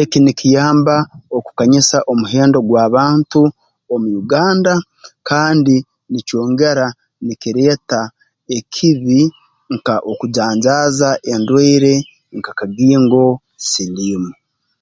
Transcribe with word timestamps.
Eki 0.00 0.18
nikyamba 0.22 0.96
okukanyisa 1.36 1.98
omuhendo 2.12 2.58
gw'abantu 2.68 3.40
omu 3.92 4.08
Uganda 4.22 4.72
kandi 5.28 5.74
nikyongera 6.10 6.86
nikireeta 7.26 8.00
ekibi 8.58 9.20
nka 9.74 9.94
okujanjaaza 10.10 11.10
endwaire 11.32 11.94
nka 12.38 12.52
kagingo 12.58 13.24
siliimu 13.68 14.30